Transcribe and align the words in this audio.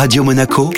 Radio 0.00 0.22
Monaco, 0.22 0.70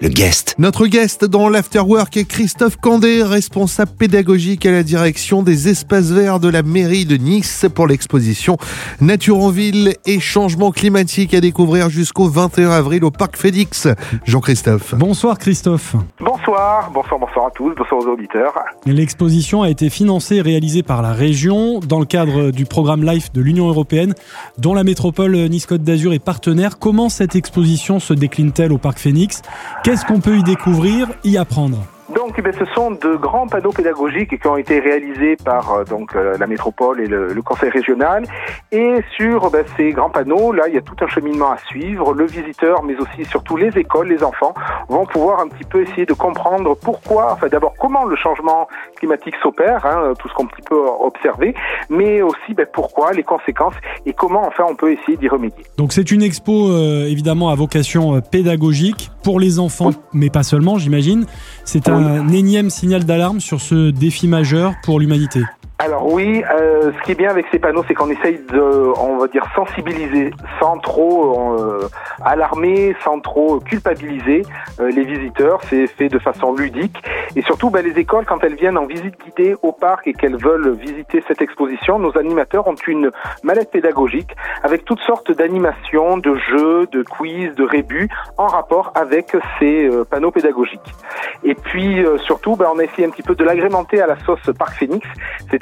le 0.00 0.08
guest. 0.08 0.54
Notre 0.58 0.86
guest 0.86 1.26
dans 1.26 1.50
l'Afterwork 1.50 2.16
est 2.16 2.24
Christophe 2.24 2.76
Candé, 2.76 3.22
responsable 3.22 3.90
pédagogique 3.98 4.64
à 4.64 4.70
la 4.70 4.82
direction 4.82 5.42
des 5.42 5.68
espaces 5.68 6.10
verts 6.10 6.40
de 6.40 6.48
la 6.48 6.62
mairie 6.62 7.04
de 7.04 7.16
Nice 7.16 7.66
pour 7.74 7.86
l'exposition 7.86 8.56
Nature 9.02 9.38
en 9.38 9.50
ville 9.50 9.94
et 10.06 10.18
changement 10.18 10.70
climatique 10.70 11.34
à 11.34 11.40
découvrir 11.40 11.90
jusqu'au 11.90 12.28
21 12.28 12.70
avril 12.70 13.04
au 13.04 13.10
Parc 13.10 13.36
Félix. 13.36 13.88
Jean-Christophe. 14.24 14.94
Bonsoir 14.94 15.38
Christophe. 15.38 15.94
Bonsoir, 16.18 16.90
bonsoir, 16.94 17.20
bonsoir 17.20 17.46
à 17.48 17.50
tous, 17.50 17.74
bonsoir 17.74 18.00
aux 18.00 18.08
auditeurs. 18.08 18.54
L'exposition 18.86 19.62
a 19.62 19.68
été 19.68 19.90
financée 19.90 20.36
et 20.36 20.42
réalisée 20.42 20.82
par 20.82 21.02
la 21.02 21.12
région 21.12 21.78
dans 21.80 22.00
le 22.00 22.06
cadre 22.06 22.52
du 22.52 22.64
programme 22.64 23.04
LIFE 23.04 23.32
de 23.32 23.42
l'Union 23.42 23.68
européenne, 23.68 24.14
dont 24.56 24.72
la 24.72 24.84
métropole 24.84 25.36
Nice-Côte 25.36 25.82
d'Azur 25.82 26.14
est 26.14 26.24
partenaire. 26.24 26.78
Comment 26.78 27.10
cette 27.10 27.36
exposition 27.36 28.00
se 28.00 28.14
décline-t-elle 28.14 28.72
au 28.72 28.78
Parc 28.78 28.98
Phoenix 28.98 29.42
Qu'est-ce 29.90 30.04
qu'on 30.04 30.20
peut 30.20 30.36
y 30.36 30.44
découvrir, 30.44 31.08
y 31.24 31.36
apprendre 31.36 31.84
donc, 32.14 32.42
eh 32.44 32.52
ce 32.52 32.64
sont 32.74 32.90
de 32.90 33.14
grands 33.14 33.46
panneaux 33.46 33.70
pédagogiques 33.70 34.40
qui 34.40 34.46
ont 34.48 34.56
été 34.56 34.80
réalisés 34.80 35.36
par 35.44 35.72
euh, 35.72 35.84
donc 35.84 36.16
euh, 36.16 36.36
la 36.38 36.48
métropole 36.48 37.00
et 37.00 37.06
le, 37.06 37.32
le 37.32 37.42
conseil 37.42 37.70
régional. 37.70 38.24
Et 38.72 38.96
sur 39.16 39.48
ben, 39.50 39.64
ces 39.76 39.90
grands 39.90 40.10
panneaux, 40.10 40.52
là, 40.52 40.64
il 40.66 40.74
y 40.74 40.78
a 40.78 40.80
tout 40.80 40.96
un 41.00 41.06
cheminement 41.06 41.52
à 41.52 41.58
suivre. 41.68 42.12
Le 42.12 42.26
visiteur, 42.26 42.82
mais 42.82 42.96
aussi 42.96 43.24
surtout 43.26 43.56
les 43.56 43.76
écoles, 43.78 44.08
les 44.08 44.24
enfants, 44.24 44.54
vont 44.88 45.06
pouvoir 45.06 45.38
un 45.40 45.46
petit 45.46 45.62
peu 45.64 45.82
essayer 45.82 46.04
de 46.04 46.12
comprendre 46.12 46.74
pourquoi, 46.74 47.32
enfin 47.32 47.46
d'abord 47.46 47.74
comment 47.78 48.04
le 48.04 48.16
changement 48.16 48.66
climatique 48.96 49.36
s'opère, 49.40 49.86
hein, 49.86 50.12
tout 50.18 50.28
ce 50.28 50.34
qu'on 50.34 50.46
peut 50.46 50.86
observer, 51.00 51.54
mais 51.90 52.22
aussi 52.22 52.54
ben, 52.54 52.66
pourquoi, 52.72 53.12
les 53.12 53.22
conséquences 53.22 53.74
et 54.04 54.12
comment 54.12 54.44
enfin 54.46 54.64
on 54.68 54.74
peut 54.74 54.92
essayer 54.92 55.16
d'y 55.16 55.28
remédier. 55.28 55.64
Donc 55.76 55.92
c'est 55.92 56.10
une 56.10 56.22
expo 56.22 56.70
euh, 56.70 57.06
évidemment 57.06 57.50
à 57.50 57.54
vocation 57.54 58.20
pédagogique 58.20 59.12
pour 59.22 59.40
les 59.40 59.58
enfants, 59.58 59.90
mais 60.12 60.30
pas 60.30 60.42
seulement, 60.42 60.78
j'imagine. 60.78 61.26
C'est 61.64 61.88
un 61.88 62.28
énième 62.28 62.70
signal 62.70 63.04
d'alarme 63.04 63.40
sur 63.40 63.60
ce 63.60 63.90
défi 63.90 64.28
majeur 64.28 64.74
pour 64.82 65.00
l'humanité. 65.00 65.40
Alors 65.82 66.12
oui, 66.12 66.44
euh, 66.52 66.92
ce 66.92 67.02
qui 67.04 67.12
est 67.12 67.14
bien 67.14 67.30
avec 67.30 67.46
ces 67.50 67.58
panneaux, 67.58 67.82
c'est 67.88 67.94
qu'on 67.94 68.10
essaye 68.10 68.38
de, 68.52 68.60
on 69.00 69.16
va 69.16 69.28
dire, 69.28 69.46
sensibiliser 69.54 70.30
sans 70.60 70.76
trop 70.76 71.58
euh, 71.58 71.88
alarmer, 72.22 72.94
sans 73.02 73.18
trop 73.20 73.60
culpabiliser 73.60 74.42
euh, 74.78 74.90
les 74.90 75.04
visiteurs. 75.04 75.60
C'est 75.70 75.86
fait 75.86 76.10
de 76.10 76.18
façon 76.18 76.54
ludique. 76.54 77.02
Et 77.34 77.40
surtout, 77.40 77.70
ben, 77.70 77.82
les 77.82 77.98
écoles, 77.98 78.26
quand 78.26 78.44
elles 78.44 78.56
viennent 78.56 78.76
en 78.76 78.84
visite 78.84 79.14
guidée 79.24 79.56
au 79.62 79.72
parc 79.72 80.06
et 80.06 80.12
qu'elles 80.12 80.36
veulent 80.36 80.72
visiter 80.72 81.24
cette 81.26 81.40
exposition, 81.40 81.98
nos 81.98 82.14
animateurs 82.18 82.68
ont 82.68 82.74
une 82.86 83.10
mallette 83.42 83.70
pédagogique 83.70 84.36
avec 84.62 84.84
toutes 84.84 85.00
sortes 85.00 85.32
d'animations, 85.32 86.18
de 86.18 86.34
jeux, 86.34 86.88
de 86.92 87.02
quiz, 87.04 87.54
de 87.54 87.64
rébus 87.64 88.10
en 88.36 88.48
rapport 88.48 88.92
avec 88.94 89.34
ces 89.58 89.88
panneaux 90.10 90.30
pédagogiques. 90.30 90.94
Et 91.42 91.54
puis 91.54 92.04
surtout, 92.18 92.56
ben, 92.56 92.66
on 92.74 92.78
a 92.80 92.84
essayé 92.84 93.06
un 93.06 93.10
petit 93.10 93.22
peu 93.22 93.34
de 93.34 93.44
l'agrémenter 93.44 94.02
à 94.02 94.06
la 94.06 94.18
sauce 94.26 94.50
Parc 94.58 94.74
Phoenix, 94.74 95.06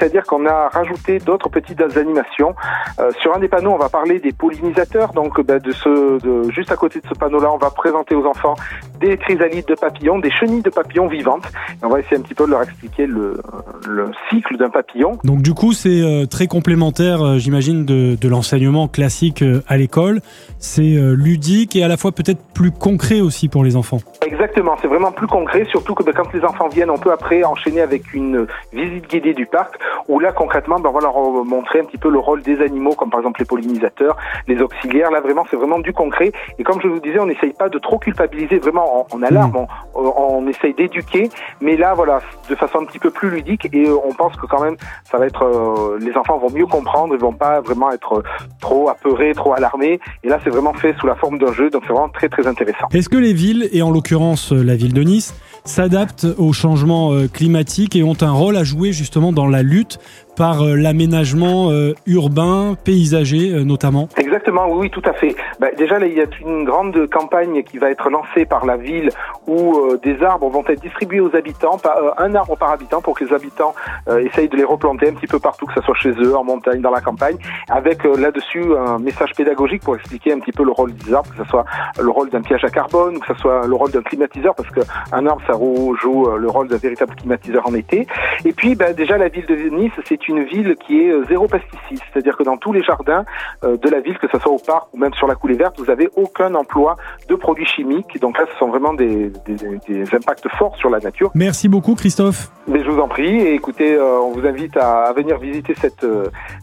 c'est-à-dire 0.08 0.26
qu'on 0.26 0.46
a 0.46 0.68
rajouté 0.68 1.18
d'autres 1.18 1.50
petites 1.50 1.80
animations. 1.96 2.54
Euh, 2.98 3.10
sur 3.20 3.34
un 3.34 3.38
des 3.38 3.48
panneaux, 3.48 3.72
on 3.72 3.78
va 3.78 3.90
parler 3.90 4.18
des 4.20 4.32
pollinisateurs. 4.32 5.12
Donc, 5.12 5.38
ben, 5.42 5.58
de 5.58 5.70
ce, 5.70 6.18
de, 6.18 6.50
juste 6.50 6.72
à 6.72 6.76
côté 6.76 7.00
de 7.00 7.06
ce 7.06 7.14
panneau-là, 7.14 7.52
on 7.52 7.58
va 7.58 7.70
présenter 7.70 8.14
aux 8.14 8.24
enfants 8.24 8.54
des 9.00 9.18
chrysalides 9.18 9.66
de 9.66 9.74
papillons, 9.74 10.18
des 10.18 10.30
chenilles 10.30 10.62
de 10.62 10.70
papillons 10.70 11.08
vivantes. 11.08 11.44
Et 11.82 11.84
on 11.84 11.90
va 11.90 12.00
essayer 12.00 12.16
un 12.16 12.22
petit 12.22 12.34
peu 12.34 12.46
de 12.46 12.52
leur 12.52 12.62
expliquer 12.62 13.06
le, 13.06 13.38
le 13.86 14.06
cycle 14.30 14.56
d'un 14.56 14.70
papillon. 14.70 15.18
Donc, 15.24 15.42
du 15.42 15.52
coup, 15.52 15.72
c'est 15.72 16.00
euh, 16.00 16.24
très 16.24 16.46
complémentaire, 16.46 17.22
euh, 17.22 17.36
j'imagine, 17.36 17.84
de, 17.84 18.16
de 18.18 18.28
l'enseignement 18.28 18.88
classique 18.88 19.44
à 19.66 19.76
l'école. 19.76 20.20
C'est 20.58 20.96
ludique 20.98 21.76
et 21.76 21.84
à 21.84 21.88
la 21.88 21.96
fois 21.96 22.12
peut-être 22.12 22.40
plus 22.54 22.70
concret 22.70 23.20
aussi 23.20 23.48
pour 23.48 23.62
les 23.62 23.76
enfants. 23.76 23.98
Exactement, 24.26 24.76
c'est 24.80 24.88
vraiment 24.88 25.12
plus 25.12 25.26
concret, 25.26 25.64
surtout 25.70 25.94
que 25.94 26.02
ben, 26.02 26.12
quand 26.12 26.32
les 26.32 26.44
enfants 26.44 26.68
viennent, 26.68 26.90
on 26.90 26.98
peut 26.98 27.12
après 27.12 27.44
enchaîner 27.44 27.80
avec 27.80 28.14
une 28.14 28.46
visite 28.72 29.08
guidée 29.08 29.34
du 29.34 29.46
parc 29.46 29.78
où 30.08 30.20
là 30.20 30.32
concrètement, 30.32 30.78
ben, 30.78 30.90
on 30.90 30.92
va 30.92 31.00
leur 31.00 31.16
montrer 31.44 31.80
un 31.80 31.84
petit 31.84 31.98
peu 31.98 32.10
le 32.10 32.18
rôle 32.18 32.42
des 32.42 32.60
animaux, 32.60 32.94
comme 32.94 33.10
par 33.10 33.20
exemple 33.20 33.40
les 33.40 33.46
pollinisateurs, 33.46 34.16
les 34.46 34.60
auxiliaires. 34.60 35.10
Là 35.10 35.20
vraiment, 35.20 35.44
c'est 35.50 35.56
vraiment 35.56 35.78
du 35.78 35.92
concret. 35.92 36.32
Et 36.58 36.64
comme 36.64 36.80
je 36.80 36.88
vous 36.88 37.00
disais, 37.00 37.18
on 37.18 37.26
n'essaye 37.26 37.52
pas 37.52 37.68
de 37.68 37.78
trop 37.78 37.98
culpabiliser, 37.98 38.58
vraiment 38.58 39.06
en, 39.12 39.22
alarme, 39.22 39.52
mmh. 39.52 39.66
on, 39.94 40.46
essaye 40.46 40.74
d'éduquer, 40.74 41.28
mais 41.60 41.76
là 41.76 41.94
voilà, 41.94 42.20
de 42.48 42.54
façon 42.54 42.78
un 42.80 42.84
petit 42.84 42.98
peu 42.98 43.10
plus 43.10 43.30
ludique. 43.30 43.68
Et 43.72 43.86
euh, 43.86 43.96
on 44.04 44.14
pense 44.14 44.36
que 44.36 44.46
quand 44.46 44.62
même, 44.62 44.76
ça 45.04 45.18
va 45.18 45.26
être, 45.26 45.42
euh, 45.42 45.98
les 46.00 46.16
enfants 46.16 46.38
vont 46.38 46.50
mieux 46.50 46.66
comprendre, 46.66 47.14
ils 47.14 47.20
vont 47.20 47.32
pas 47.32 47.60
vraiment 47.60 47.90
être 47.90 48.22
trop 48.60 48.88
apeurés, 48.88 49.32
trop 49.34 49.52
alarmés. 49.52 50.00
Et 50.22 50.28
là, 50.28 50.38
c'est 50.44 50.50
vraiment 50.50 50.74
fait 50.74 50.94
sous 50.98 51.06
la 51.06 51.14
forme 51.14 51.38
d'un 51.38 51.52
jeu, 51.52 51.70
donc 51.70 51.82
c'est 51.86 51.92
vraiment 51.92 52.08
très 52.08 52.28
très 52.28 52.46
intéressant. 52.46 52.88
Est-ce 52.92 53.08
que 53.08 53.16
les 53.16 53.32
villes, 53.32 53.68
et 53.72 53.82
en 53.82 53.90
l'occurrence 53.90 54.52
la 54.52 54.76
ville 54.76 54.94
de 54.94 55.02
Nice, 55.02 55.34
s'adaptent 55.64 56.26
au 56.38 56.52
changement 56.52 57.12
euh, 57.12 57.28
climatique 57.28 57.96
et 57.96 58.02
ont 58.02 58.16
un 58.20 58.30
rôle 58.30 58.56
à 58.56 58.64
jouer 58.64 58.92
justement 58.92 59.32
dans 59.32 59.46
la 59.46 59.62
lutte 59.62 59.98
par 60.38 60.62
euh, 60.62 60.76
l'aménagement 60.76 61.70
euh, 61.70 61.94
urbain, 62.06 62.76
paysager 62.84 63.64
notamment 63.64 64.08
Exactement, 64.16 64.68
oui, 64.70 64.88
tout 64.88 65.02
à 65.04 65.12
fait. 65.12 65.34
Bah, 65.60 65.68
déjà, 65.76 65.98
là, 65.98 66.06
il 66.06 66.14
y 66.14 66.20
a 66.20 66.26
une 66.40 66.64
grande 66.64 67.08
campagne 67.10 67.62
qui 67.64 67.78
va 67.78 67.90
être 67.90 68.08
lancée 68.08 68.46
par 68.46 68.64
la 68.64 68.76
ville 68.76 69.10
où 69.46 69.76
des 70.02 70.22
arbres 70.22 70.48
vont 70.48 70.64
être 70.68 70.80
distribués 70.80 71.20
aux 71.20 71.34
habitants, 71.34 71.78
un 72.18 72.34
arbre 72.34 72.56
par 72.56 72.70
habitant 72.70 73.00
pour 73.00 73.18
que 73.18 73.24
les 73.24 73.32
habitants 73.32 73.74
essayent 74.08 74.48
de 74.48 74.56
les 74.56 74.64
replanter 74.64 75.08
un 75.08 75.14
petit 75.14 75.26
peu 75.26 75.38
partout, 75.38 75.66
que 75.66 75.74
ce 75.74 75.80
soit 75.80 75.94
chez 75.96 76.10
eux, 76.10 76.36
en 76.36 76.44
montagne, 76.44 76.80
dans 76.80 76.90
la 76.90 77.00
campagne, 77.00 77.36
avec 77.68 78.04
là-dessus 78.04 78.64
un 78.76 78.98
message 78.98 79.32
pédagogique 79.36 79.82
pour 79.82 79.96
expliquer 79.96 80.32
un 80.32 80.40
petit 80.40 80.52
peu 80.52 80.64
le 80.64 80.72
rôle 80.72 80.94
des 80.94 81.12
arbres, 81.12 81.30
que 81.30 81.42
ce 81.42 81.48
soit 81.48 81.64
le 81.98 82.10
rôle 82.10 82.30
d'un 82.30 82.42
piège 82.42 82.64
à 82.64 82.70
carbone, 82.70 83.18
que 83.18 83.34
ce 83.34 83.40
soit 83.40 83.66
le 83.66 83.74
rôle 83.74 83.90
d'un 83.90 84.02
climatiseur, 84.02 84.54
parce 84.54 84.68
qu'un 84.70 85.26
arbre, 85.26 85.42
ça 85.46 85.54
joue 85.54 86.26
euh, 86.26 86.38
le 86.38 86.48
rôle 86.48 86.68
d'un 86.68 86.76
véritable 86.76 87.14
climatiseur 87.16 87.66
en 87.66 87.74
été. 87.74 88.06
Et 88.44 88.52
puis, 88.52 88.74
bah, 88.74 88.92
déjà, 88.92 89.18
la 89.18 89.28
ville 89.28 89.46
de 89.46 89.54
Nice, 89.54 89.92
c'est 90.06 90.27
une 90.28 90.44
ville 90.44 90.76
qui 90.86 91.00
est 91.00 91.10
euh, 91.10 91.24
zéro 91.28 91.46
pesticide, 91.46 92.00
c'est-à-dire 92.12 92.36
que 92.36 92.42
dans 92.42 92.56
tous 92.56 92.72
les 92.72 92.82
jardins 92.82 93.24
euh, 93.64 93.76
de 93.76 93.88
la 93.88 94.00
ville, 94.00 94.18
que 94.18 94.28
ce 94.30 94.38
soit 94.38 94.52
au 94.52 94.58
parc 94.58 94.92
ou 94.92 94.98
même 94.98 95.14
sur 95.14 95.26
la 95.26 95.34
coulée 95.34 95.56
verte, 95.56 95.78
vous 95.78 95.90
avez 95.90 96.08
aucun 96.16 96.54
emploi 96.54 96.96
de 97.28 97.34
produits 97.34 97.66
chimiques. 97.66 98.18
Donc 98.20 98.38
là, 98.38 98.44
ce 98.52 98.58
sont 98.58 98.68
vraiment 98.68 98.94
des, 98.94 99.30
des, 99.46 100.14
impacts 100.14 100.48
forts 100.58 100.76
sur 100.76 100.90
la 100.90 100.98
nature. 100.98 101.30
Merci 101.34 101.68
beaucoup, 101.68 101.94
Christophe. 101.94 102.50
Mais 102.66 102.82
je 102.84 102.90
vous 102.90 103.00
en 103.00 103.08
prie. 103.08 103.36
Et 103.36 103.54
écoutez, 103.54 103.98
on 104.00 104.32
vous 104.32 104.46
invite 104.46 104.76
à, 104.76 105.12
venir 105.14 105.38
visiter 105.38 105.74
cette, 105.74 106.06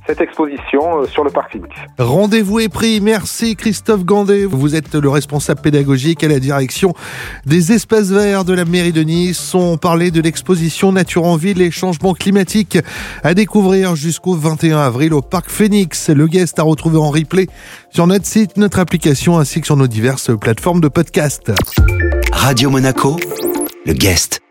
cette 0.08 0.22
exposition 0.22 1.06
sur 1.06 1.24
le 1.24 1.32
parc 1.32 1.52
Phoenix. 1.52 1.76
Rendez-vous 1.98 2.60
est 2.60 2.70
pris. 2.70 3.02
Merci, 3.02 3.56
Christophe 3.56 4.04
Gandé. 4.04 4.46
Vous 4.46 4.76
êtes 4.76 4.94
le 4.96 5.10
responsable 5.10 5.62
pédagogique 5.62 6.24
à 6.24 6.28
la 6.28 6.40
direction 6.40 6.94
des 7.46 7.72
espaces 7.72 8.12
verts 8.12 8.46
de 8.46 8.54
la 8.54 8.66
mairie 8.66 8.92
de 8.92 9.02
Nice 9.02 9.38
sont 9.38 9.78
parlé 9.78 10.12
de 10.12 10.22
l'exposition 10.22 10.92
Nature 10.92 11.24
en 11.24 11.36
ville 11.36 11.62
et 11.62 11.72
changement 11.72 12.14
climatique 12.14 12.78
à 13.24 13.34
jusqu'au 13.96 14.36
21 14.36 14.80
avril 14.80 15.14
au 15.14 15.22
Parc 15.22 15.50
Phoenix. 15.50 16.10
Le 16.10 16.28
guest 16.28 16.60
à 16.60 16.64
retrouver 16.64 16.98
en 16.98 17.10
replay 17.10 17.48
sur 17.90 18.06
notre 18.06 18.26
site, 18.26 18.58
notre 18.58 18.80
application 18.80 19.40
ainsi 19.40 19.62
que 19.62 19.68
sur 19.68 19.78
nos 19.78 19.88
diverses 19.88 20.38
plateformes 20.38 20.82
de 20.82 20.90
podcast. 20.90 21.54
Radio 22.34 22.70
Monaco, 22.70 23.16
le 23.86 23.94
guest. 23.94 24.45